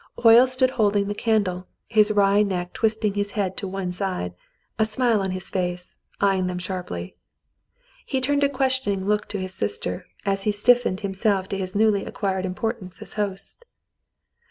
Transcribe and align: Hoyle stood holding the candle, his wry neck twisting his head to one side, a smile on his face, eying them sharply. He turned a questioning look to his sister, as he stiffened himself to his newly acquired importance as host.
Hoyle 0.17 0.47
stood 0.47 0.71
holding 0.71 1.07
the 1.07 1.13
candle, 1.13 1.67
his 1.85 2.09
wry 2.11 2.41
neck 2.41 2.73
twisting 2.73 3.13
his 3.13 3.33
head 3.33 3.55
to 3.57 3.67
one 3.67 3.91
side, 3.91 4.33
a 4.79 4.83
smile 4.83 5.21
on 5.21 5.29
his 5.29 5.51
face, 5.51 5.95
eying 6.23 6.47
them 6.47 6.57
sharply. 6.57 7.17
He 8.07 8.19
turned 8.19 8.43
a 8.43 8.49
questioning 8.49 9.05
look 9.05 9.27
to 9.27 9.37
his 9.37 9.53
sister, 9.53 10.07
as 10.25 10.41
he 10.41 10.51
stiffened 10.51 11.01
himself 11.01 11.47
to 11.49 11.57
his 11.59 11.75
newly 11.75 12.03
acquired 12.03 12.47
importance 12.47 12.99
as 12.99 13.13
host. 13.13 13.63